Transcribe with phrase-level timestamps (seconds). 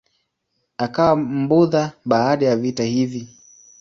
[0.77, 3.27] Akawa Mbudha baada ya vita hivi.